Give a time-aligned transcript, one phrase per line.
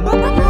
[0.00, 0.47] Bye-bye.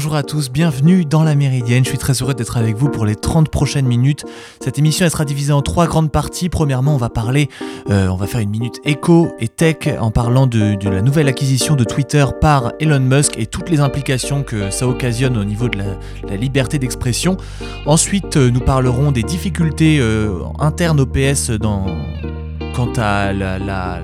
[0.00, 1.84] Bonjour à tous, bienvenue dans la Méridienne.
[1.84, 4.24] Je suis très heureux d'être avec vous pour les 30 prochaines minutes.
[4.58, 6.48] Cette émission sera divisée en trois grandes parties.
[6.48, 7.50] Premièrement, on va parler,
[7.90, 11.76] euh, on va faire une minute éco et tech en parlant de, la nouvelle acquisition
[11.76, 15.76] de Twitter par Elon Musk et toutes les implications que ça occasionne au niveau de
[15.76, 17.36] la, liberté d'expression.
[17.84, 21.84] Ensuite, euh, nous parlerons des difficultés euh, internes au PS dans
[22.74, 24.00] quant à la,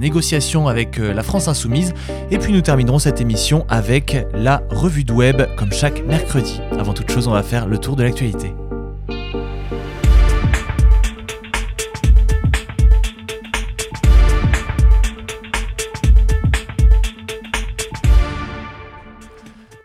[0.00, 1.92] négociation avec euh, la France Insoumise.
[2.30, 6.60] Et puis nous terminerons cette émission avec la revue de web, comme chaque mercredi.
[6.78, 8.54] Avant toute chose, on va faire le tour de l'actualité.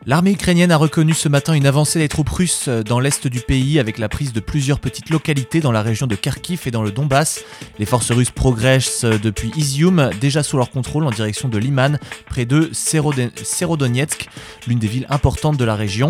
[0.06, 3.80] L'armée ukrainienne a reconnu ce matin une avancée des troupes russes dans l'est du pays
[3.80, 6.92] avec la prise de plusieurs petites localités dans la région de Kharkiv et dans le
[6.92, 7.46] Donbass.
[7.80, 12.46] Les forces russes progressent depuis Izium, déjà sous leur contrôle en direction de Liman, près
[12.46, 14.28] de Serodonetsk,
[14.68, 16.10] l'une des villes importantes de la région.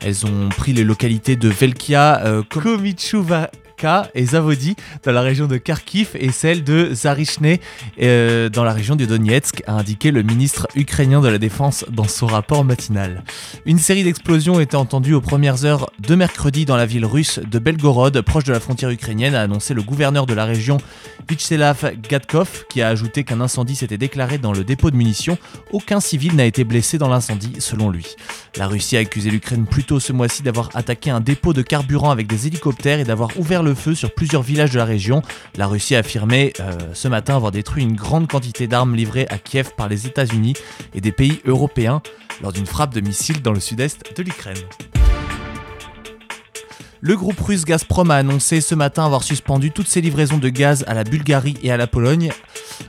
[0.00, 2.42] Elles ont pris les localités de Velkia, euh,
[4.14, 7.56] et Zavodi dans la région de Kharkiv et celle de Zarishne
[8.00, 12.06] euh, dans la région de Donetsk, a indiqué le ministre ukrainien de la Défense dans
[12.06, 13.24] son rapport matinal.
[13.66, 17.58] Une série d'explosions était entendue aux premières heures de mercredi dans la ville russe de
[17.58, 20.78] Belgorod, proche de la frontière ukrainienne, a annoncé le gouverneur de la région
[21.28, 25.38] Vyacheslav Gadkov, qui a ajouté qu'un incendie s'était déclaré dans le dépôt de munitions.
[25.72, 28.14] Aucun civil n'a été blessé dans l'incendie, selon lui.
[28.56, 32.10] La Russie a accusé l'Ukraine plus tôt ce mois-ci d'avoir attaqué un dépôt de carburant
[32.10, 35.22] avec des hélicoptères et d'avoir ouvert le feu sur plusieurs villages de la région.
[35.56, 39.38] La Russie a affirmé euh, ce matin avoir détruit une grande quantité d'armes livrées à
[39.38, 40.54] Kiev par les États-Unis
[40.94, 42.02] et des pays européens
[42.42, 44.56] lors d'une frappe de missiles dans le sud-est de l'Ukraine.
[47.04, 50.84] Le groupe russe Gazprom a annoncé ce matin avoir suspendu toutes ses livraisons de gaz
[50.86, 52.30] à la Bulgarie et à la Pologne,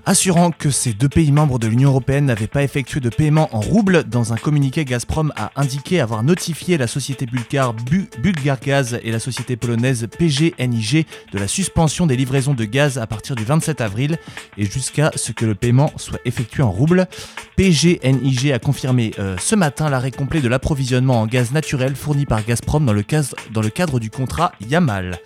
[0.05, 3.59] assurant que ces deux pays membres de l'Union européenne n'avaient pas effectué de paiement en
[3.59, 4.03] roubles.
[4.03, 9.17] Dans un communiqué, Gazprom a indiqué avoir notifié la société bulgare Bu Bulgargaz et la
[9.17, 14.19] société polonaise PGNIG de la suspension des livraisons de gaz à partir du 27 avril
[14.59, 17.07] et jusqu'à ce que le paiement soit effectué en roubles.
[17.55, 22.45] PGNIG a confirmé euh, ce matin l'arrêt complet de l'approvisionnement en gaz naturel fourni par
[22.45, 23.03] Gazprom dans le,
[23.51, 25.17] dans le cadre du contrat Yamal.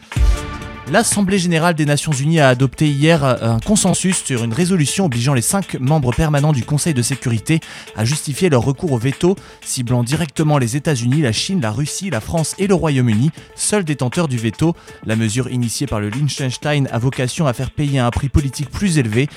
[0.92, 5.34] L'Assemblée générale des Nations Unies a adopté hier euh, un consensus sur une résolution obligeant
[5.34, 7.60] les cinq membres permanents du Conseil de sécurité
[7.96, 12.22] à justifier leur recours au veto, ciblant directement les États-Unis, la Chine, la Russie, la
[12.22, 14.76] France et le Royaume-Uni, seuls détenteurs du veto.
[15.06, 19.00] La mesure initiée par le Liechtenstein a vocation à faire payer un prix politique plus
[19.00, 19.28] élevé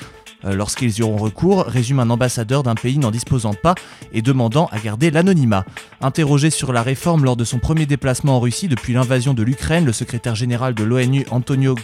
[0.43, 3.75] lorsqu'ils y auront recours, résume un ambassadeur d'un pays n'en disposant pas
[4.13, 5.65] et demandant à garder l'anonymat.
[6.01, 9.85] Interrogé sur la réforme lors de son premier déplacement en Russie depuis l'invasion de l'Ukraine,
[9.85, 11.75] le secrétaire général de l'ONU Antonio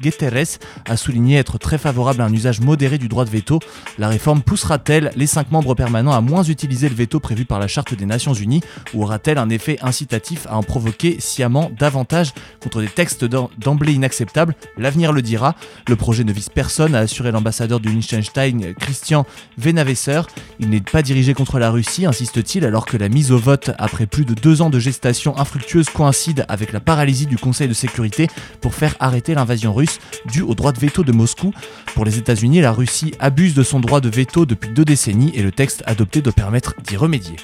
[0.00, 0.58] Guterres
[0.88, 3.58] a souligné être très favorable à un usage modéré du droit de veto.
[3.98, 7.68] La réforme poussera-t-elle les cinq membres permanents à moins utiliser le veto prévu par la
[7.68, 8.62] Charte des Nations Unies
[8.94, 14.54] ou aura-t-elle un effet incitatif à en provoquer sciemment davantage contre des textes d'emblée inacceptables?
[14.76, 15.56] L'avenir le dira.
[15.88, 19.24] Le projet ne vise personne, à assurer l'ambassadeur du Liechtenstein, Christian
[19.56, 20.20] Venavesser.
[20.58, 24.06] Il n'est pas dirigé contre la Russie, insiste-t-il, alors que la mise au vote après
[24.06, 28.28] plus de deux ans de gestation infructueuse coïncide avec la paralysie du Conseil de sécurité
[28.60, 29.98] pour faire arrêter l'invasion russe
[30.30, 31.54] due au droit de veto de Moscou.
[31.94, 35.42] Pour les États-Unis, la Russie abuse de son droit de veto depuis deux décennies et
[35.42, 37.36] le texte adopté doit permettre d'y remédier.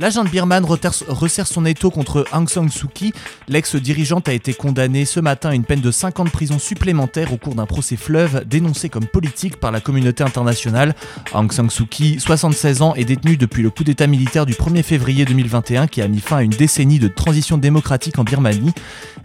[0.00, 3.12] L'agent Birman resserre son étau contre Aung San Suu Kyi.
[3.48, 7.32] L'ex-dirigeante a été condamnée ce matin à une peine de 5 ans de prison supplémentaire
[7.32, 10.94] au cours d'un procès fleuve dénoncé comme politique par la communauté internationale.
[11.34, 14.84] Aung San Suu Kyi, 76 ans, est détenue depuis le coup d'état militaire du 1er
[14.84, 18.74] février 2021 qui a mis fin à une décennie de transition démocratique en Birmanie.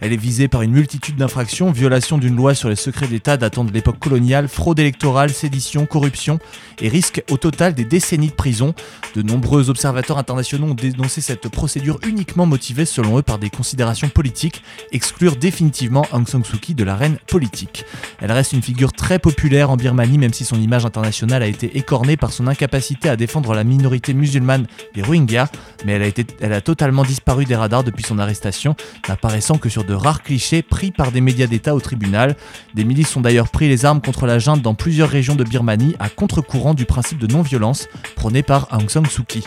[0.00, 3.62] Elle est visée par une multitude d'infractions, violation d'une loi sur les secrets d'État datant
[3.62, 6.40] de l'époque coloniale, fraude électorale, sédition, corruption
[6.80, 8.74] et risque au total des décennies de prison.
[9.14, 14.08] De nombreux observateurs internationaux ont dénoncé cette procédure uniquement motivée selon eux par des considérations
[14.08, 14.62] politiques,
[14.92, 17.84] exclure définitivement Aung San Suu Kyi de l'arène politique.
[18.20, 21.76] Elle reste une figure très populaire en Birmanie même si son image internationale a été
[21.76, 25.50] écornée par son incapacité à défendre la minorité musulmane des Rohingyas,
[25.84, 28.76] mais elle a, été, elle a totalement disparu des radars depuis son arrestation,
[29.08, 32.36] n'apparaissant que sur de rares clichés pris par des médias d'État au tribunal.
[32.74, 35.94] Des milices ont d'ailleurs pris les armes contre la junte dans plusieurs régions de Birmanie
[35.98, 39.44] à contre-courant du principe de non-violence prôné par Aung San Suu Kyi.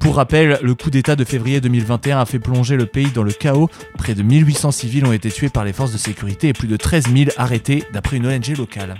[0.00, 3.32] Pour rappel, le coup d'État de février 2021 a fait plonger le pays dans le
[3.32, 3.68] chaos.
[3.96, 6.76] Près de 1800 civils ont été tués par les forces de sécurité et plus de
[6.76, 8.96] 13 000 arrêtés d'après une ONG locale.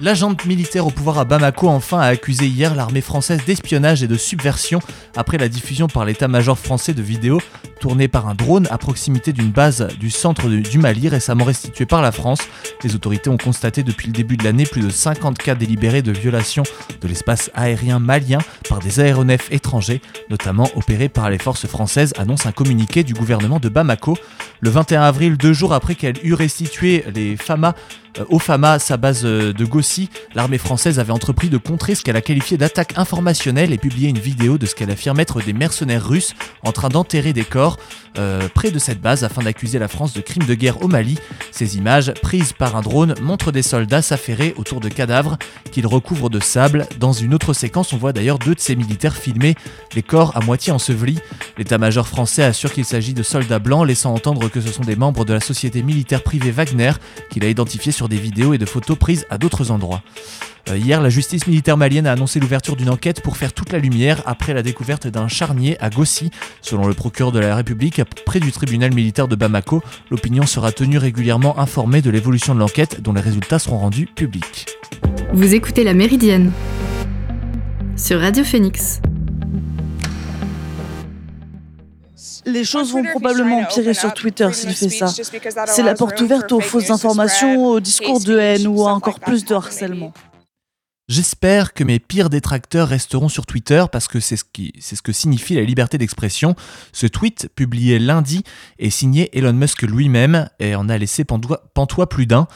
[0.00, 4.16] L'agent militaire au pouvoir à Bamako enfin a accusé hier l'armée française d'espionnage et de
[4.16, 4.80] subversion
[5.16, 7.40] après la diffusion par l'état-major français de vidéos
[7.80, 12.00] tournées par un drone à proximité d'une base du centre du Mali récemment restituée par
[12.00, 12.40] la France.
[12.84, 16.12] Les autorités ont constaté depuis le début de l'année plus de 50 cas délibérés de
[16.12, 16.62] violation
[17.00, 20.00] de l'espace aérien malien par des aéronefs étrangers,
[20.30, 24.16] notamment opérés par les forces françaises, annonce un communiqué du gouvernement de Bamako.
[24.60, 27.74] Le 21 avril, deux jours après qu'elle eut restitué les FAMA
[28.28, 32.16] au FAMA, sa base euh, de Gossi, l'armée française avait entrepris de contrer ce qu'elle
[32.16, 36.06] a qualifié d'attaque informationnelle et publié une vidéo de ce qu'elle affirme être des mercenaires
[36.06, 36.34] russes
[36.64, 37.76] en train d'enterrer des corps
[38.18, 41.18] euh, près de cette base afin d'accuser la France de crimes de guerre au Mali.
[41.52, 45.38] Ces images, prises par un drone, montrent des soldats s'affairer autour de cadavres
[45.70, 46.86] qu'ils recouvrent de sable.
[46.98, 49.54] Dans une autre séquence, on voit d'ailleurs deux de ces militaires filmer
[49.94, 51.18] les corps à moitié ensevelis.
[51.58, 55.24] L'état-major français assure qu'il s'agit de soldats blancs, laissant entendre que ce sont des membres
[55.24, 56.92] de la société militaire privée Wagner
[57.30, 60.02] qu'il a identifié sur des vidéos et de photos prises à d'autres endroits.
[60.70, 63.80] Euh, hier, la justice militaire malienne a annoncé l'ouverture d'une enquête pour faire toute la
[63.80, 66.30] lumière après la découverte d'un charnier à Gossi.
[66.62, 70.98] Selon le procureur de la République, près du tribunal militaire de Bamako, l'opinion sera tenue
[70.98, 74.66] régulièrement informée de l'évolution de l'enquête dont les résultats seront rendus publics.
[75.32, 76.52] Vous écoutez La Méridienne
[77.96, 79.00] sur Radio Phoenix.
[82.46, 85.06] Les choses vont probablement empirer sur Twitter s'il fait ça.
[85.66, 89.44] C'est la porte ouverte aux fausses informations, aux discours de haine ou à encore plus
[89.44, 90.12] de harcèlement.
[91.08, 94.44] J'espère que mes pires détracteurs resteront sur Twitter parce que c'est ce,
[94.78, 96.54] c'est ce que signifie la liberté d'expression.
[96.92, 98.42] Ce tweet, publié lundi,
[98.78, 102.46] est signé Elon Musk lui-même et en a laissé pantois plus d'un,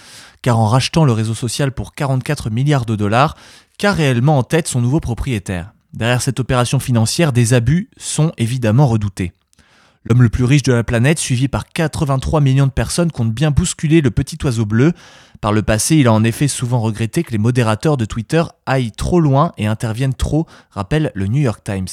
[0.43, 3.39] car en rachetant le réseau social pour 44 milliards de dollars,
[3.79, 5.73] qu'a réellement en tête son nouveau propriétaire?
[5.95, 9.33] Derrière cette opération financière, des abus sont évidemment redoutés.
[10.05, 13.51] L'homme le plus riche de la planète, suivi par 83 millions de personnes, compte bien
[13.51, 14.93] bousculer le petit oiseau bleu.
[15.41, 18.93] Par le passé, il a en effet souvent regretté que les modérateurs de Twitter aillent
[18.93, 21.89] trop loin et interviennent trop, rappelle le New York Times.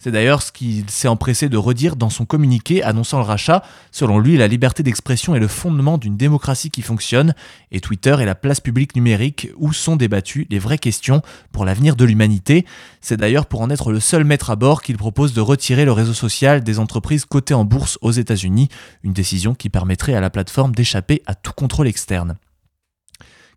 [0.00, 3.64] C'est d'ailleurs ce qu'il s'est empressé de redire dans son communiqué annonçant le rachat.
[3.90, 7.34] Selon lui, la liberté d'expression est le fondement d'une démocratie qui fonctionne
[7.72, 11.96] et Twitter est la place publique numérique où sont débattues les vraies questions pour l'avenir
[11.96, 12.64] de l'humanité.
[13.00, 15.90] C'est d'ailleurs pour en être le seul maître à bord qu'il propose de retirer le
[15.90, 18.68] réseau social des entreprises cotées en bourse aux États-Unis,
[19.02, 22.36] une décision qui permettrait à la plateforme d'échapper à tout contrôle externe.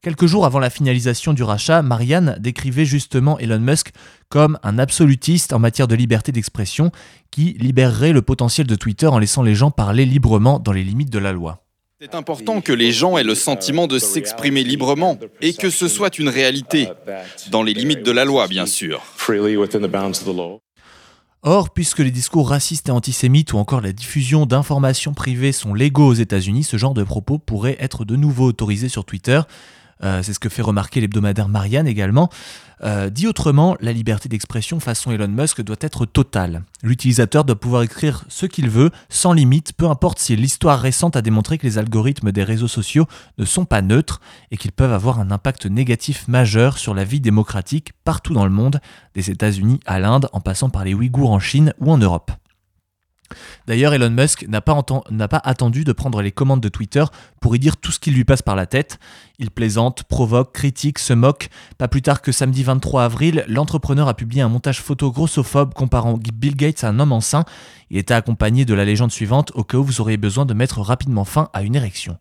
[0.04, 3.92] Quelques jours avant la finalisation du rachat, Marianne décrivait justement Elon Musk
[4.30, 6.92] comme un absolutiste en matière de liberté d'expression
[7.30, 11.12] qui libérerait le potentiel de Twitter en laissant les gens parler librement dans les limites
[11.12, 11.64] de la loi.
[12.00, 16.18] C'est important que les gens aient le sentiment de s'exprimer librement et que ce soit
[16.18, 16.90] une réalité,
[17.52, 19.04] dans les limites de la loi bien sûr.
[21.44, 26.08] Or, puisque les discours racistes et antisémites ou encore la diffusion d'informations privées sont légaux
[26.08, 29.42] aux États-Unis, ce genre de propos pourrait être de nouveau autorisé sur Twitter.
[30.04, 32.30] Euh, c'est ce que fait remarquer l'hebdomadaire Marianne également.
[32.84, 36.64] Euh, dit autrement, la liberté d'expression façon Elon Musk doit être totale.
[36.82, 41.22] L'utilisateur doit pouvoir écrire ce qu'il veut, sans limite, peu importe si l'histoire récente a
[41.22, 43.06] démontré que les algorithmes des réseaux sociaux
[43.38, 44.20] ne sont pas neutres
[44.50, 48.52] et qu'ils peuvent avoir un impact négatif majeur sur la vie démocratique partout dans le
[48.52, 48.80] monde,
[49.14, 52.32] des États-Unis à l'Inde, en passant par les Ouïghours en Chine ou en Europe.
[53.68, 57.04] D'ailleurs, Elon Musk n'a pas, attendu de prendre les commandes de Twitter
[57.40, 59.00] pour y dire tout ce qui lui passe par la tête.
[59.40, 61.50] Il plaisante, provoque, critique, se moque.
[61.78, 66.18] Pas plus tard que samedi 23 avril, l'entrepreneur a publié un montage photo grossophobe comparant
[66.34, 67.46] Bill Gates à un homme enceint.
[67.90, 70.80] Il était accompagné de la légende suivante au cas où vous auriez besoin de mettre
[70.80, 72.18] rapidement fin à une érection.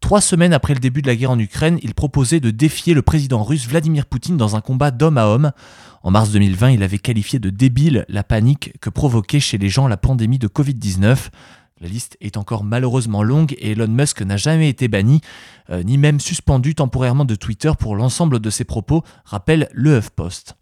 [0.00, 3.02] Trois semaines après le début de la guerre en Ukraine, il proposait de défier le
[3.02, 5.52] président russe Vladimir Poutine dans un combat d'homme à homme.
[6.06, 9.88] En mars 2020, il avait qualifié de débile la panique que provoquait chez les gens
[9.88, 11.30] la pandémie de Covid-19.
[11.80, 15.20] La liste est encore malheureusement longue et Elon Musk n'a jamais été banni,
[15.68, 20.54] euh, ni même suspendu temporairement de Twitter pour l'ensemble de ses propos, rappelle le HuffPost.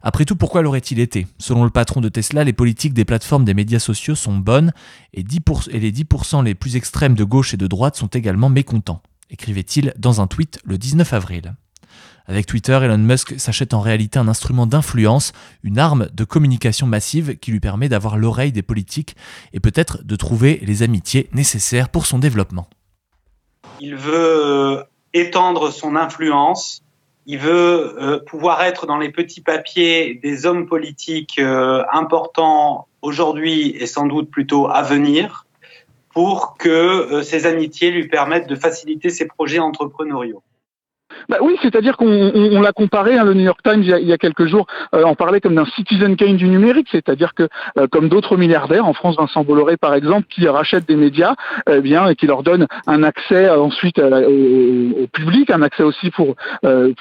[0.00, 1.26] Après tout, pourquoi l'aurait-il été?
[1.38, 4.72] Selon le patron de Tesla, les politiques des plateformes des médias sociaux sont bonnes
[5.12, 9.02] et, et les 10% les plus extrêmes de gauche et de droite sont également mécontents,
[9.28, 11.54] écrivait-il dans un tweet le 19 avril.
[12.28, 17.36] Avec Twitter, Elon Musk s'achète en réalité un instrument d'influence, une arme de communication massive
[17.38, 19.16] qui lui permet d'avoir l'oreille des politiques
[19.52, 22.68] et peut-être de trouver les amitiés nécessaires pour son développement.
[23.80, 26.82] Il veut étendre son influence
[27.28, 33.70] il veut euh, pouvoir être dans les petits papiers des hommes politiques euh, importants aujourd'hui
[33.70, 35.44] et sans doute plutôt à venir
[36.14, 40.42] pour que euh, ces amitiés lui permettent de faciliter ses projets entrepreneuriaux.
[41.28, 44.46] Bah oui, c'est-à-dire qu'on l'a comparé, hein, le New York Times il y a, quelques
[44.46, 48.36] jours euh, en parlait comme d'un Citizen Kane du numérique, c'est-à-dire que euh, comme d'autres
[48.36, 51.34] milliardaires, en France Vincent Bolloré par exemple, qui rachètent des médias,
[51.70, 56.10] eh bien, et qui leur donnent un accès euh, ensuite au, public, un accès aussi
[56.10, 56.34] pour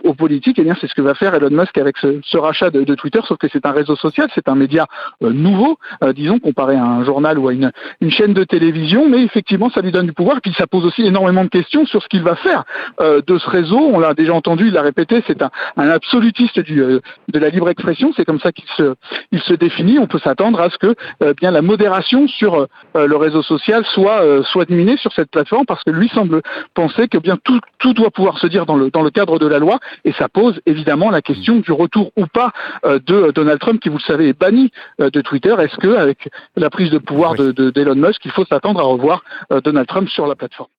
[0.04, 2.70] aux politiques, et eh bien c'est ce que va faire Elon Musk avec ce, rachat
[2.70, 4.88] de, Twitter, sauf que c'est un réseau social, c'est un média
[5.22, 5.78] nouveau,
[6.14, 7.72] disons comparé à un journal ou à une,
[8.10, 11.44] chaîne de télévision, mais effectivement ça lui donne du pouvoir, puis ça pose aussi énormément
[11.44, 12.64] de questions sur ce qu'il va faire
[13.00, 13.92] de ce réseau.
[14.08, 18.14] L'a déjà entendu, il l'a répété, c'est un, absolutiste du, euh, de la libre expression,
[18.16, 18.96] c'est comme ça qu'il se,
[19.32, 20.00] il se définit.
[20.00, 23.86] On peut s'attendre à ce que euh, bien la modération sur euh, le réseau social
[23.86, 26.42] soit, soit diminuée sur cette plateforme, parce que lui semble
[26.74, 29.48] penser que bien tout, tout doit pouvoir se dire dans le, dans le cadre de
[29.48, 32.52] la loi, et ça pose évidemment la question du retour ou pas
[32.84, 35.56] de Donald Trump, qui vous le savez est banni de Twitter.
[35.60, 39.24] Est-ce que avec la prise de pouvoir de d'Elon Musk, il faut s'attendre à revoir
[39.64, 40.75] Donald Trump sur la plateforme?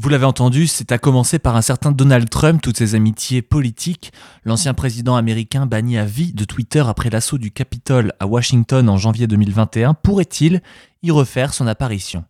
[0.00, 4.12] Vous l'avez entendu, c'est à commencer par un certain Donald Trump, toutes ses amitiés politiques.
[4.44, 8.96] L'ancien président américain banni à vie de Twitter après l'assaut du Capitole à Washington en
[8.96, 10.62] janvier 2021 pourrait-il
[11.02, 12.24] y refaire son apparition?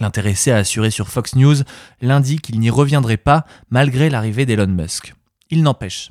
[0.00, 1.54] L'intéressé a assuré sur Fox News
[2.00, 5.14] lundi qu'il n'y reviendrait pas malgré l'arrivée d'Elon Musk.
[5.50, 6.10] Il n'empêche.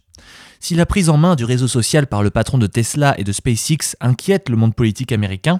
[0.62, 3.32] Si la prise en main du réseau social par le patron de Tesla et de
[3.34, 5.60] SpaceX inquiète le monde politique américain,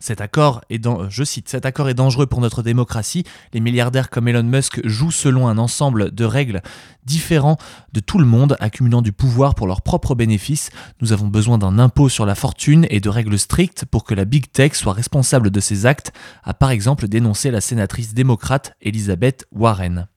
[0.00, 3.24] cet accord est, je cite, cet accord est dangereux pour notre démocratie.
[3.52, 6.62] Les milliardaires comme Elon Musk jouent selon un ensemble de règles
[7.04, 7.58] différents
[7.92, 10.70] de tout le monde, accumulant du pouvoir pour leurs propres bénéfices.
[11.00, 14.24] Nous avons besoin d'un impôt sur la fortune et de règles strictes pour que la
[14.24, 16.12] big tech soit responsable de ses actes,
[16.44, 20.09] a par exemple dénoncé la sénatrice démocrate Elizabeth Warren.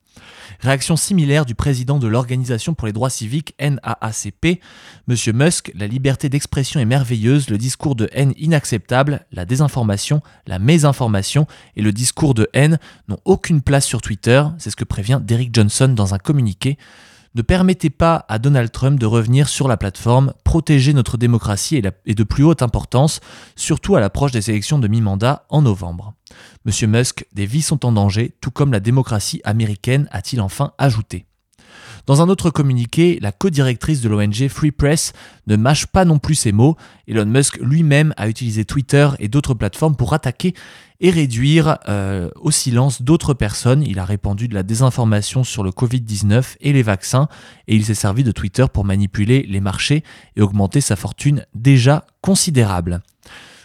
[0.60, 4.60] Réaction similaire du président de l'Organisation pour les droits civiques NAACP,
[5.08, 5.16] M.
[5.34, 11.46] Musk, la liberté d'expression est merveilleuse, le discours de haine inacceptable, la désinformation, la mésinformation
[11.76, 15.50] et le discours de haine n'ont aucune place sur Twitter, c'est ce que prévient Derek
[15.52, 16.78] Johnson dans un communiqué.
[17.36, 22.14] Ne permettez pas à Donald Trump de revenir sur la plateforme, protéger notre démocratie est
[22.14, 23.18] de plus haute importance,
[23.56, 26.14] surtout à l'approche des élections de mi-mandat en novembre.
[26.64, 31.26] Monsieur Musk, des vies sont en danger, tout comme la démocratie américaine, a-t-il enfin ajouté.
[32.06, 35.14] Dans un autre communiqué, la co-directrice de l'ONG Free Press
[35.46, 36.76] ne mâche pas non plus ses mots.
[37.08, 40.54] Elon Musk lui-même a utilisé Twitter et d'autres plateformes pour attaquer
[41.00, 43.82] et réduire euh, au silence d'autres personnes.
[43.82, 47.28] Il a répandu de la désinformation sur le Covid-19 et les vaccins
[47.68, 50.04] et il s'est servi de Twitter pour manipuler les marchés
[50.36, 53.00] et augmenter sa fortune déjà considérable.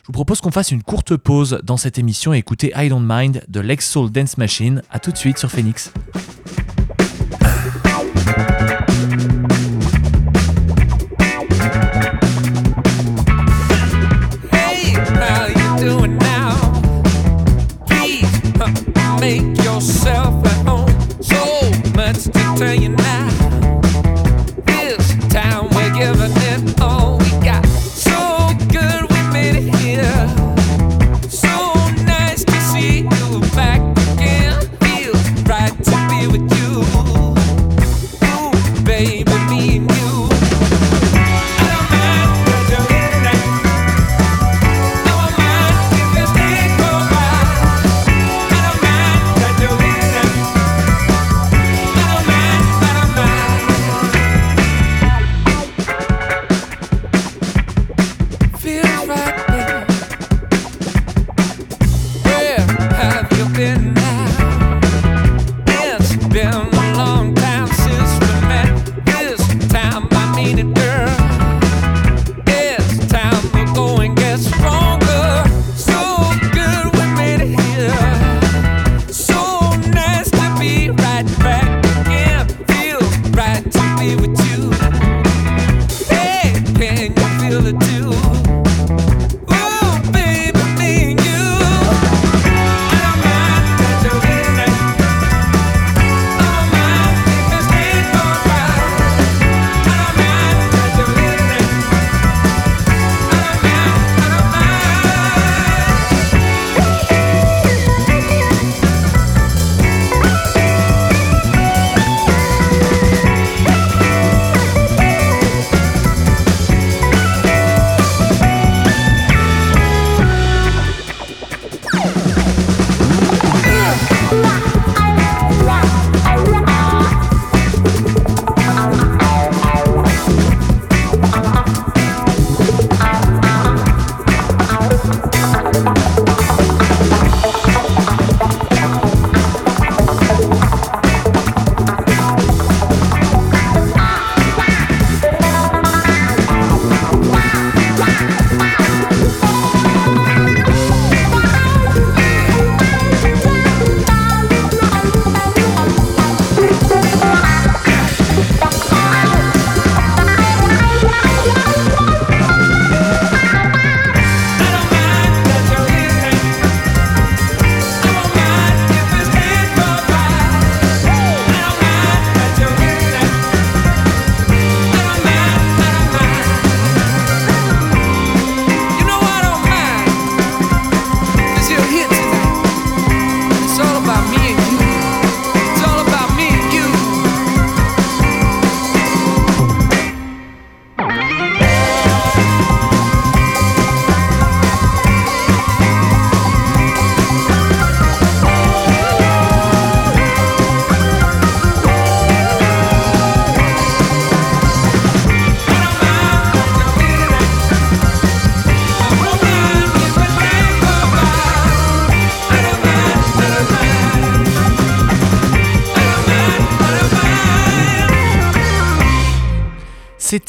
[0.03, 3.05] Je vous propose qu'on fasse une courte pause dans cette émission et écouter I Don't
[3.05, 4.81] Mind de Lex Soul Dance Machine.
[4.89, 5.91] A tout de suite sur Phoenix.
[22.59, 23.18] tell you now.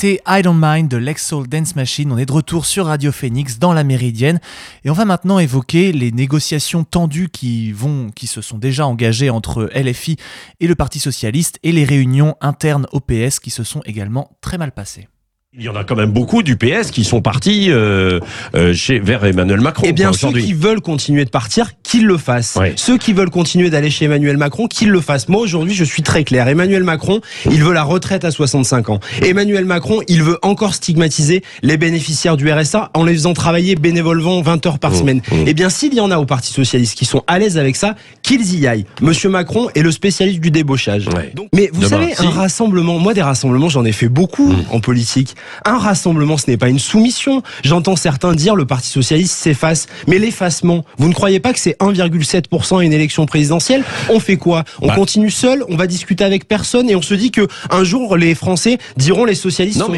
[0.01, 2.11] C'était I Don't Mind de Lex Soul Dance Machine.
[2.11, 4.41] On est de retour sur Radio Phoenix dans la Méridienne
[4.83, 9.29] et on va maintenant évoquer les négociations tendues qui vont, qui se sont déjà engagées
[9.29, 10.17] entre LFI
[10.59, 14.57] et le Parti Socialiste et les réunions internes au PS qui se sont également très
[14.57, 15.07] mal passées.
[15.53, 18.21] Il y en a quand même beaucoup du PS qui sont partis euh,
[18.55, 19.83] euh, chez, vers Emmanuel Macron.
[19.85, 22.57] Eh bien, ceux qui veulent continuer de partir, qu'ils le fassent.
[22.77, 25.29] Ceux qui veulent continuer d'aller chez Emmanuel Macron, qu'ils le fassent.
[25.29, 26.47] Moi, aujourd'hui, je suis très clair.
[26.47, 29.01] Emmanuel Macron, il veut la retraite à 65 ans.
[29.23, 34.41] Emmanuel Macron, il veut encore stigmatiser les bénéficiaires du RSA en les faisant travailler bénévolement
[34.41, 35.17] 20 heures par mmh, semaine.
[35.33, 35.35] Mmh.
[35.49, 37.97] Eh bien, s'il y en a au Parti Socialiste qui sont à l'aise avec ça,
[38.23, 38.87] qu'ils y aillent.
[39.01, 41.09] Monsieur Macron est le spécialiste du débauchage.
[41.53, 44.65] mais vous savez, un rassemblement, moi, des rassemblements, j'en ai fait beaucoup mmh.
[44.71, 45.35] en politique.
[45.65, 47.43] Un rassemblement, ce n'est pas une soumission.
[47.65, 49.89] J'entends certains dire le Parti socialiste s'efface.
[50.07, 54.37] Mais l'effacement, vous ne croyez pas que c'est 1,7% à une élection présidentielle On fait
[54.37, 54.95] quoi On bah.
[54.95, 58.35] continue seul, on va discuter avec personne et on se dit que un jour les
[58.35, 59.91] Français diront les socialistes sont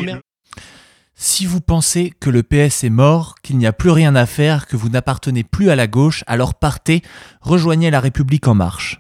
[1.15, 4.67] si vous pensez que le PS est mort, qu'il n'y a plus rien à faire,
[4.67, 7.03] que vous n'appartenez plus à la gauche, alors partez,
[7.41, 8.99] rejoignez la République en marche.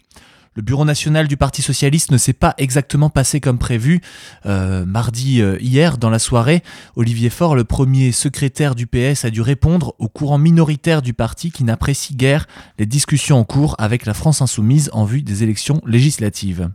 [0.55, 4.03] Le bureau national du Parti socialiste ne s'est pas exactement passé comme prévu.
[4.45, 6.63] Euh, mardi euh, hier, dans la soirée,
[6.95, 11.51] Olivier Faure, le premier secrétaire du PS, a dû répondre au courant minoritaire du parti
[11.51, 12.47] qui n'apprécie guère
[12.79, 16.69] les discussions en cours avec la France insoumise en vue des élections législatives.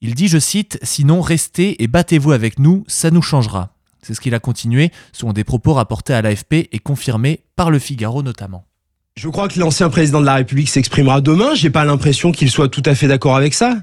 [0.00, 3.70] Il dit, je cite, Sinon restez et battez-vous avec nous, ça nous changera.
[4.02, 7.78] C'est ce qu'il a continué, selon des propos rapportés à l'AFP et confirmés par le
[7.78, 8.66] Figaro notamment.
[9.16, 11.54] Je crois que l'ancien président de la République s'exprimera demain.
[11.54, 13.76] J'ai pas l'impression qu'il soit tout à fait d'accord avec ça.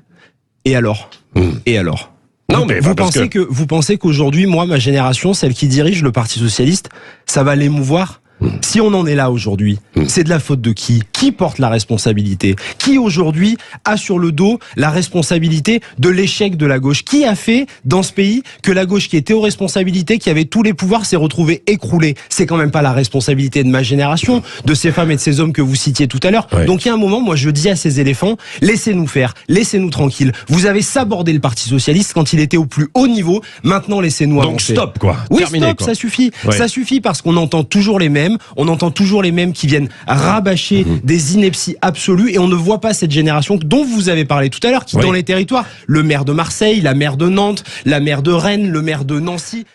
[0.65, 1.09] Et alors?
[1.35, 1.51] Hmm.
[1.65, 2.11] Et alors?
[2.51, 3.39] Non, mais vous pensez que...
[3.39, 6.89] que vous pensez qu'aujourd'hui, moi, ma génération, celle qui dirige le Parti socialiste,
[7.25, 8.21] ça va l'émouvoir?
[8.61, 10.05] Si on en est là aujourd'hui, hmm.
[10.07, 11.03] c'est de la faute de qui?
[11.11, 12.55] Qui porte la responsabilité?
[12.77, 17.03] Qui aujourd'hui a sur le dos la responsabilité de l'échec de la gauche?
[17.03, 20.45] Qui a fait dans ce pays que la gauche qui était aux responsabilités, qui avait
[20.45, 22.15] tous les pouvoirs, s'est retrouvée écroulée?
[22.29, 25.39] C'est quand même pas la responsabilité de ma génération, de ces femmes et de ces
[25.39, 26.47] hommes que vous citiez tout à l'heure.
[26.65, 29.89] Donc il y a un moment, moi je dis à ces éléphants, laissez-nous faire, laissez-nous
[29.89, 30.31] tranquilles.
[30.47, 33.41] Vous avez sabordé le Parti socialiste quand il était au plus haut niveau.
[33.63, 34.73] Maintenant laissez-nous avancer.
[34.73, 35.17] Donc stop quoi.
[35.29, 36.31] Oui stop, ça suffit.
[36.49, 39.89] Ça suffit parce qu'on entend toujours les mêmes on entend toujours les mêmes qui viennent
[40.07, 40.99] rabâcher mhm.
[41.03, 44.65] des inepties absolues et on ne voit pas cette génération dont vous avez parlé tout
[44.65, 47.99] à l'heure qui dans les territoires, le maire de Marseille, la maire de Nantes, la
[47.99, 49.65] maire de Rennes, le maire de Nancy,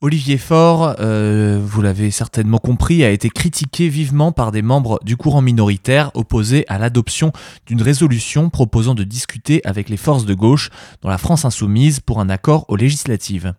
[0.00, 5.16] Olivier Faure, euh, vous l'avez certainement compris, a été critiqué vivement par des membres du
[5.16, 7.32] courant minoritaire opposés à l'adoption
[7.66, 10.70] d'une résolution proposant de discuter avec les forces de gauche
[11.02, 13.54] dans la France insoumise pour un accord aux législatives.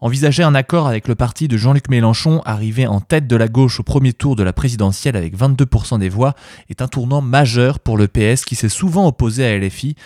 [0.00, 3.80] Envisager un accord avec le parti de Jean-Luc Mélenchon, arrivé en tête de la gauche
[3.80, 6.34] au premier tour de la présidentielle avec 22% des voix,
[6.68, 9.96] est un tournant majeur pour le PS qui s'est souvent opposé à LFI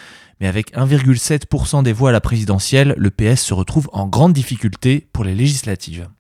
[0.44, 5.08] mais avec 1,7% des voix à la présidentielle, le PS se retrouve en grande difficulté
[5.14, 6.10] pour les législatives.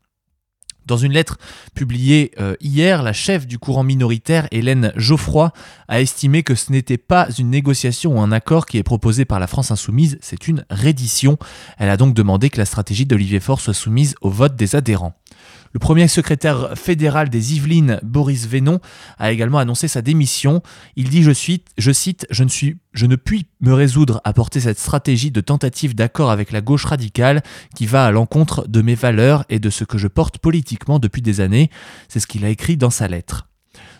[0.86, 1.36] Dans une lettre
[1.74, 5.52] publiée euh, hier, la chef du courant minoritaire, Hélène Geoffroy,
[5.88, 9.40] a estimé que ce n'était pas une négociation ou un accord qui est proposé par
[9.40, 11.36] la France insoumise, c'est une reddition.
[11.76, 15.20] Elle a donc demandé que la stratégie d'Olivier Faure soit soumise au vote des adhérents.
[15.74, 18.78] Le premier secrétaire fédéral des Yvelines, Boris Vénon,
[19.18, 20.62] a également annoncé sa démission.
[20.94, 24.78] Il dit, je, suis, je cite, je ne, ne puis me résoudre à porter cette
[24.78, 27.42] stratégie de tentative d'accord avec la gauche radicale
[27.74, 31.22] qui va à l'encontre de mes valeurs et de ce que je porte politiquement depuis
[31.22, 31.70] des années.
[32.08, 33.48] C'est ce qu'il a écrit dans sa lettre.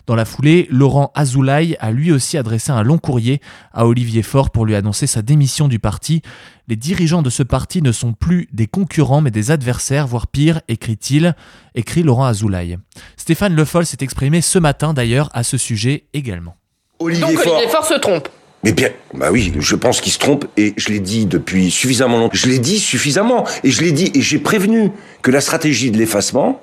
[0.07, 3.41] Dans la foulée, Laurent Azoulay a lui aussi adressé un long courrier
[3.73, 6.21] à Olivier Faure pour lui annoncer sa démission du parti.
[6.67, 10.61] Les dirigeants de ce parti ne sont plus des concurrents mais des adversaires, voire pire,
[10.67, 11.35] écrit-il,
[11.75, 12.77] écrit Laurent Azoulay.
[13.17, 16.55] Stéphane Le Foll s'est exprimé ce matin d'ailleurs à ce sujet également.
[16.99, 18.29] Olivier Donc Olivier Faure se trompe
[18.63, 22.17] mais bien, bah oui, je pense qu'il se trompe et je l'ai dit depuis suffisamment
[22.17, 22.33] longtemps.
[22.33, 25.99] Je l'ai dit suffisamment et je l'ai dit et j'ai prévenu que la stratégie de
[25.99, 26.59] l'effacement,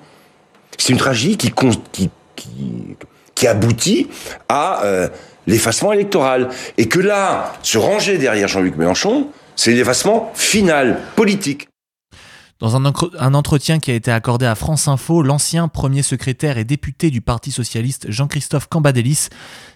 [0.78, 1.52] c'est une tragédie qui,
[1.92, 2.96] qui, qui,
[3.36, 4.08] qui aboutit
[4.48, 5.08] à euh,
[5.46, 6.48] l'effacement électoral.
[6.76, 11.68] Et que là, se ranger derrière Jean-Luc Mélenchon, c'est l'effacement final, politique.
[12.62, 17.10] Dans un, entretien qui a été accordé à France Info, l'ancien premier secrétaire et député
[17.10, 19.30] du Parti socialiste Jean-Christophe Cambadélis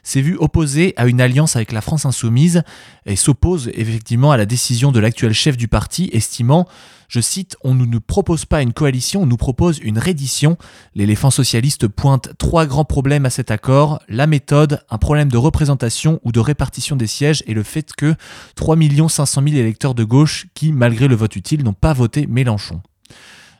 [0.05, 2.63] s'est vu opposé à une alliance avec la France insoumise
[3.05, 6.69] et s'oppose effectivement à la décision de l'actuel chef du parti, estimant
[7.09, 10.57] je cite, On ne nous propose pas une coalition, on nous propose une reddition.
[10.95, 14.01] L'éléphant socialiste pointe trois grands problèmes à cet accord.
[14.09, 18.15] La méthode, un problème de représentation ou de répartition des sièges et le fait que
[18.57, 18.77] 3
[19.09, 22.81] 500 000 électeurs de gauche qui, malgré le vote utile, n'ont pas voté Mélenchon.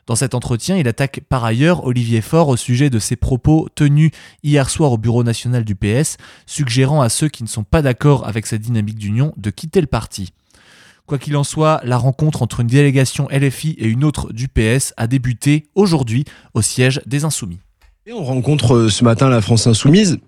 [0.07, 4.11] Dans cet entretien, il attaque par ailleurs Olivier Faure au sujet de ses propos tenus
[4.41, 8.25] hier soir au bureau national du PS, suggérant à ceux qui ne sont pas d'accord
[8.25, 10.31] avec cette dynamique d'union de quitter le parti.
[11.07, 14.93] Quoi qu'il en soit, la rencontre entre une délégation LFI et une autre du PS
[14.97, 17.59] a débuté aujourd'hui au siège des Insoumis.
[18.05, 20.19] Et on rencontre euh, ce matin la France Insoumise.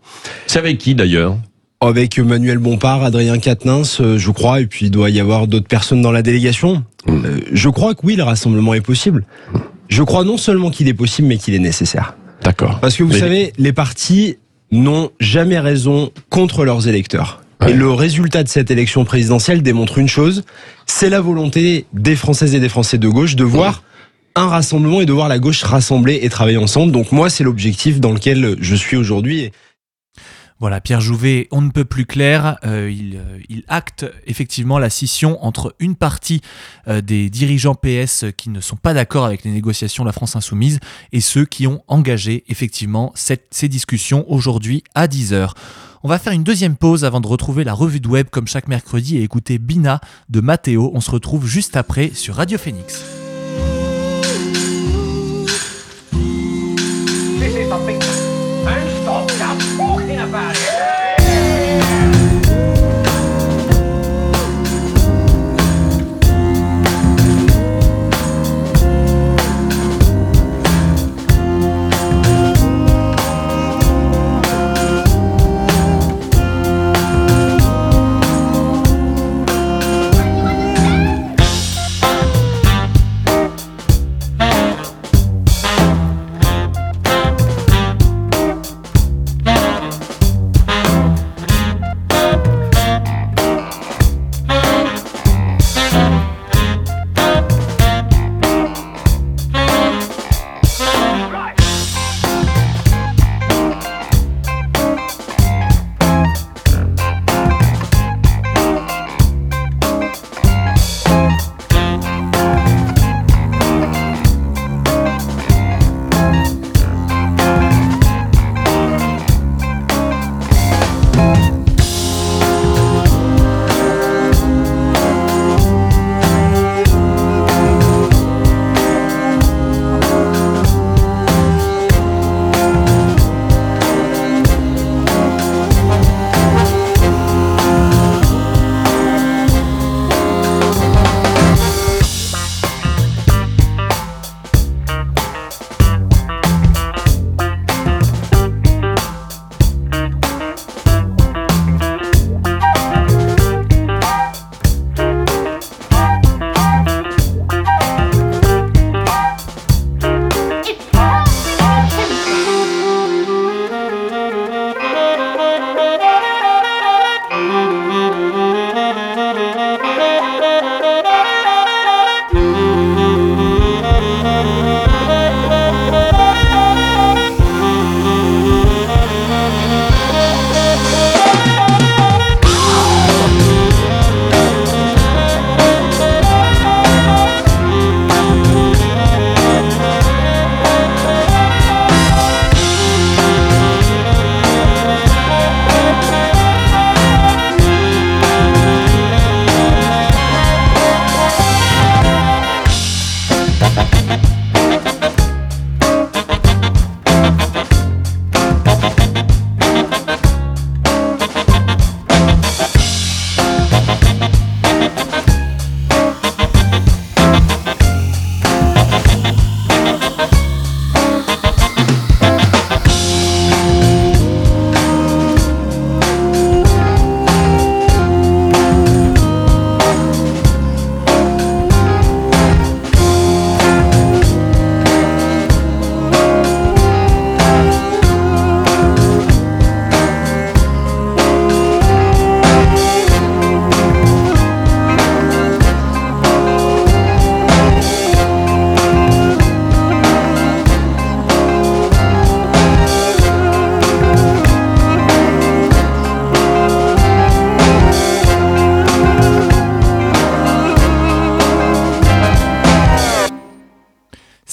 [0.47, 1.37] C'est avec qui d'ailleurs?
[1.81, 5.67] Avec Manuel Bompard, Adrien Quatennens, euh, je crois, et puis il doit y avoir d'autres
[5.67, 6.85] personnes dans la délégation.
[7.05, 7.25] Mm.
[7.25, 9.25] Euh, je crois que oui, le rassemblement est possible.
[9.89, 12.15] Je crois non seulement qu'il est possible, mais qu'il est nécessaire.
[12.41, 12.79] D'accord.
[12.79, 14.37] Parce que vous Mais- savez, les partis
[14.71, 17.38] n'ont jamais raison contre leurs électeurs.
[17.61, 17.71] Ouais.
[17.71, 20.43] Et le résultat de cette élection présidentielle démontre une chose,
[20.85, 23.83] c'est la volonté des Françaises et des Français de gauche de voir
[24.35, 26.91] un rassemblement et de voir la gauche rassembler et travailler ensemble.
[26.93, 29.51] Donc moi, c'est l'objectif dans lequel je suis aujourd'hui.
[30.61, 32.57] Voilà, Pierre Jouvet, on ne peut plus clair.
[32.65, 36.41] Euh, il, euh, il acte effectivement la scission entre une partie
[36.89, 40.35] euh, des dirigeants PS qui ne sont pas d'accord avec les négociations de la France
[40.35, 40.79] Insoumise
[41.13, 45.53] et ceux qui ont engagé effectivement cette- ces discussions aujourd'hui à 10h.
[46.01, 48.69] On va faire une deuxième pause avant de retrouver la revue de web comme chaque
[48.69, 50.91] mercredi et écouter Bina de Mathéo.
[50.93, 53.18] On se retrouve juste après sur Radio Phoenix.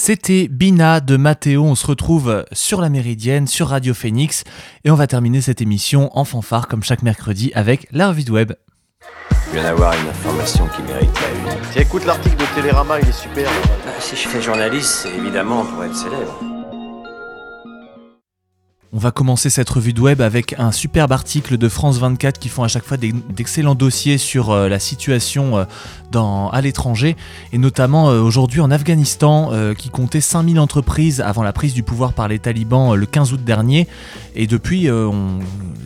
[0.06, 1.64] C'était Bina de Mathéo.
[1.64, 4.44] On se retrouve sur la Méridienne, sur Radio Phoenix.
[4.84, 8.30] Et on va terminer cette émission en fanfare, comme chaque mercredi, avec la revue de
[8.30, 8.52] web.
[9.48, 11.60] Je viens d'avoir une information qui mérite la une.
[11.72, 13.50] Tiens, écoute l'article de Télérama, il est super.
[13.84, 16.55] Bah, si je fais journaliste, c'est évidemment pour être célèbre.
[18.96, 22.48] On va commencer cette revue de web avec un superbe article de France 24 qui
[22.48, 25.64] font à chaque fois d'excellents dossiers sur euh, la situation euh,
[26.50, 27.14] à l'étranger
[27.52, 32.14] et notamment euh, aujourd'hui en Afghanistan qui comptait 5000 entreprises avant la prise du pouvoir
[32.14, 33.86] par les talibans le 15 août dernier
[34.34, 34.88] et depuis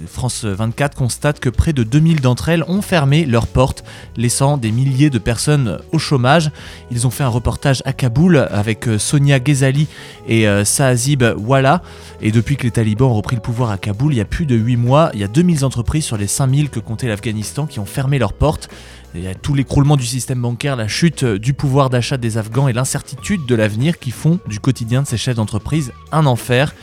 [0.07, 3.83] France 24 constate que près de 2000 d'entre elles ont fermé leurs portes
[4.16, 6.53] laissant des milliers de personnes au chômage.
[6.92, 9.88] Ils ont fait un reportage à Kaboul avec Sonia Ghezali
[10.29, 11.83] et Saazib Walla
[12.23, 14.47] et depuis que les talibans ont repris le pouvoir à Kaboul il y a plus
[14.47, 15.11] de 8 mois.
[15.15, 18.33] Il y a 2000 entreprises sur les 5000 que comptait l'Afghanistan qui ont fermé leurs
[18.33, 18.69] portes.
[19.15, 22.69] Il y a tout l'écroulement du système bancaire, la chute du pouvoir d'achat des Afghans
[22.69, 26.75] et l'incertitude de l'avenir qui font du quotidien de ces chefs d'entreprise un enfer.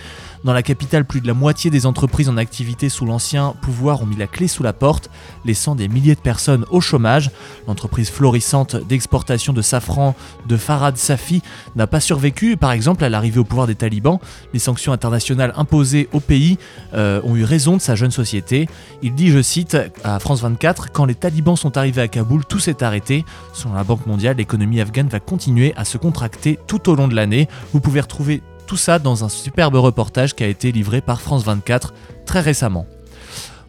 [0.48, 4.06] Dans la capitale, plus de la moitié des entreprises en activité sous l'ancien pouvoir ont
[4.06, 5.10] mis la clé sous la porte,
[5.44, 7.32] laissant des milliers de personnes au chômage.
[7.68, 10.16] L'entreprise florissante d'exportation de safran
[10.48, 11.42] de Farad Safi
[11.76, 14.20] n'a pas survécu, par exemple, à l'arrivée au pouvoir des talibans.
[14.54, 16.58] Les sanctions internationales imposées au pays
[16.94, 18.70] euh, ont eu raison de sa jeune société.
[19.02, 22.60] Il dit, je cite, à France 24, quand les talibans sont arrivés à Kaboul, tout
[22.60, 23.26] s'est arrêté.
[23.52, 27.16] Selon la Banque mondiale, l'économie afghane va continuer à se contracter tout au long de
[27.16, 27.50] l'année.
[27.74, 31.44] Vous pouvez retrouver tout ça dans un superbe reportage qui a été livré par France
[31.44, 31.94] 24
[32.26, 32.86] très récemment.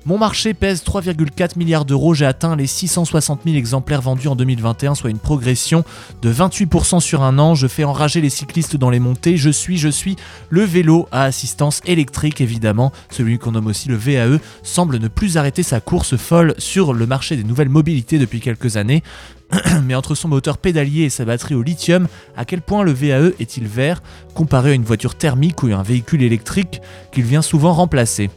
[0.08, 4.94] Mon marché pèse 3,4 milliards d'euros, j'ai atteint les 660 000 exemplaires vendus en 2021,
[4.94, 5.84] soit une progression
[6.22, 7.54] de 28% sur un an.
[7.54, 9.36] Je fais enrager les cyclistes dans les montées.
[9.36, 10.16] Je suis, je suis
[10.48, 12.90] le vélo à assistance électrique, évidemment.
[13.10, 17.04] Celui qu'on nomme aussi le VAE semble ne plus arrêter sa course folle sur le
[17.04, 19.02] marché des nouvelles mobilités depuis quelques années.
[19.84, 23.32] Mais entre son moteur pédalier et sa batterie au lithium, à quel point le VAE
[23.40, 24.02] est-il vert
[24.34, 26.80] comparé à une voiture thermique ou à un véhicule électrique
[27.12, 28.30] qu'il vient souvent remplacer?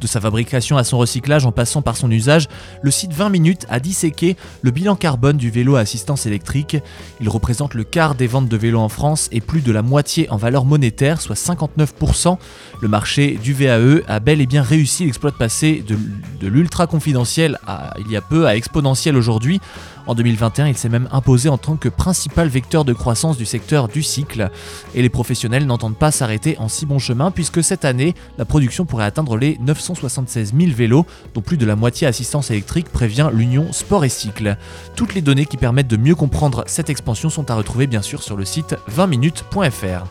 [0.00, 2.48] De sa fabrication à son recyclage en passant par son usage,
[2.82, 6.76] le site 20 minutes a disséqué le bilan carbone du vélo à assistance électrique.
[7.20, 10.30] Il représente le quart des ventes de vélos en France et plus de la moitié
[10.30, 12.38] en valeur monétaire, soit 59%.
[12.80, 17.58] Le marché du VAE a bel et bien réussi l'exploit de passer de, l'ultra confidentiel
[17.98, 19.60] il y a peu à exponentiel aujourd'hui.
[20.08, 23.88] En 2021, il s'est même imposé en tant que principal vecteur de croissance du secteur
[23.88, 24.50] du cycle.
[24.94, 28.86] Et les professionnels n'entendent pas s'arrêter en si bon chemin puisque cette année, la production
[28.86, 33.70] pourrait atteindre les 976 000 vélos, dont plus de la moitié assistance électrique prévient l'Union
[33.74, 34.56] Sport et Cycle.
[34.96, 38.22] Toutes les données qui permettent de mieux comprendre cette expansion sont à retrouver bien sûr
[38.22, 40.06] sur le site 20minutes.fr.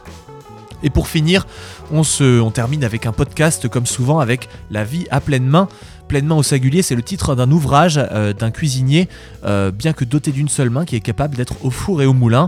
[0.84, 1.48] Et pour finir,
[1.92, 5.68] on, on termine avec un podcast comme souvent avec La vie à pleine main
[6.08, 9.10] Pleinement au singulier, c'est le titre d'un ouvrage euh, d'un cuisinier,
[9.46, 12.14] euh, bien que doté d'une seule main, qui est capable d'être au four et au
[12.14, 12.48] moulin.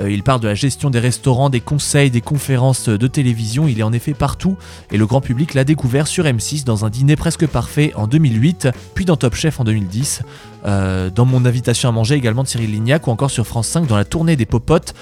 [0.00, 3.66] Euh, il parle de la gestion des restaurants, des conseils, des conférences de télévision.
[3.66, 4.56] Il est en effet partout
[4.92, 8.68] et le grand public l'a découvert sur M6 dans un dîner presque parfait en 2008,
[8.94, 10.22] puis dans Top Chef en 2010.
[10.64, 13.96] Dans mon invitation à manger également de Cyril Lignac ou encore sur France 5 dans
[13.96, 14.94] la tournée des Popotes.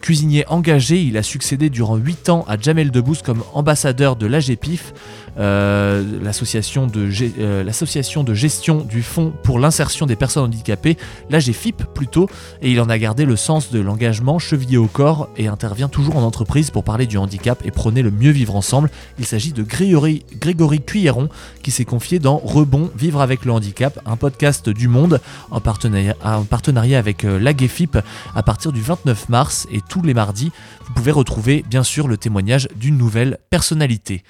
[0.00, 4.92] cuisinier engagé, il a succédé durant 8 ans à Jamel Debbouze comme ambassadeur de l'AGPIF,
[5.36, 7.08] l'association de
[7.38, 10.96] euh, l'association de gestion du Fonds pour l'insertion des personnes handicapées,
[11.30, 12.28] l'AGFIP plutôt,
[12.62, 16.16] et il en a gardé le sens de l'engagement chevillé au corps et intervient toujours
[16.16, 18.90] en entreprise pour parler du handicap et prôner le mieux vivre ensemble.
[19.18, 21.28] Il s'agit de Grégory, Grégory Cuilleron
[21.62, 25.20] qui s'est confié dans Rebond, Vivre avec le handicap, un podcast du Monde
[25.50, 27.98] en partenariat, en partenariat avec euh, l'AGFIP
[28.34, 30.52] à partir du 29 mars et tous les mardis.
[30.86, 34.22] Vous pouvez retrouver bien sûr le témoignage d'une nouvelle personnalité.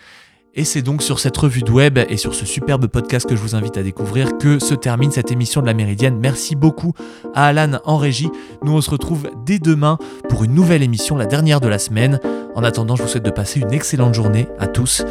[0.55, 3.41] Et c'est donc sur cette revue de web et sur ce superbe podcast que je
[3.41, 6.19] vous invite à découvrir que se termine cette émission de la Méridienne.
[6.19, 6.95] Merci beaucoup
[7.33, 8.31] à Alan en régie.
[8.65, 12.19] Nous on se retrouve dès demain pour une nouvelle émission, la dernière de la semaine.
[12.57, 15.05] En attendant, je vous souhaite de passer une excellente journée à tous.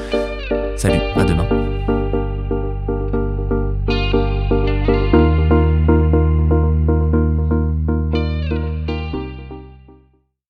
[0.76, 1.66] Salut, à demain.